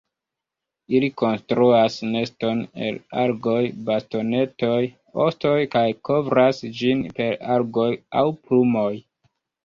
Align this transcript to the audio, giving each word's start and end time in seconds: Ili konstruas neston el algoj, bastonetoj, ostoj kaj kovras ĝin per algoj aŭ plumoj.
Ili 0.99 1.07
konstruas 1.21 1.97
neston 2.13 2.63
el 2.85 2.95
algoj, 3.23 3.59
bastonetoj, 3.89 4.77
ostoj 5.25 5.51
kaj 5.75 5.83
kovras 6.09 6.63
ĝin 6.79 7.05
per 7.19 7.37
algoj 7.57 7.87
aŭ 8.23 8.25
plumoj. 8.49 8.91